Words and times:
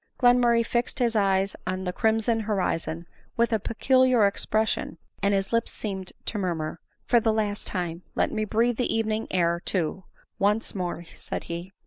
Glen 0.17 0.39
murray 0.39 0.63
fixed 0.63 0.97
his 0.97 1.15
eyes 1.15 1.55
on 1.67 1.83
the 1.83 1.93
crimson 1.93 2.39
horizon 2.39 3.05
with 3.37 3.53
a 3.53 3.59
peculiar 3.59 4.25
expression, 4.25 4.97
and 5.21 5.31
bis 5.31 5.53
lips 5.53 5.71
seemed 5.71 6.11
to 6.25 6.39
murmur," 6.39 6.79
For 7.07 7.19
the 7.19 7.31
last 7.31 7.67
time! 7.67 8.01
Let 8.15 8.31
me 8.31 8.43
breathe 8.43 8.77
the 8.77 8.91
evening 8.91 9.27
air, 9.29 9.61
too, 9.63 10.05
once 10.39 10.73
more," 10.73 11.03
said 11.13 11.43
he. 11.43 11.71